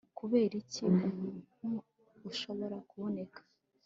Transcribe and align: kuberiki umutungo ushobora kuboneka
kuberiki 0.17 0.79
umutungo 0.91 1.73
ushobora 2.29 2.77
kuboneka 2.89 3.39